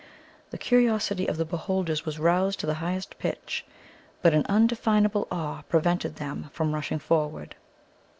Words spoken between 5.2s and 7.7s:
awe prevented them from rushing forward.